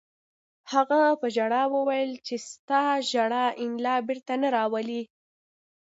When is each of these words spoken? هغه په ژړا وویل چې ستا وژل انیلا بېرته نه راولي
هغه 0.71 1.01
په 1.19 1.27
ژړا 1.35 1.63
وویل 1.75 2.11
چې 2.25 2.35
ستا 2.49 2.81
وژل 2.99 3.33
انیلا 3.63 3.95
بېرته 4.07 4.33
نه 4.41 4.49
راولي 4.55 5.01